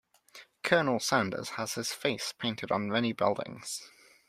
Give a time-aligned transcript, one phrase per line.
[0.63, 3.91] Colonel sanders has his face painted on many buildings.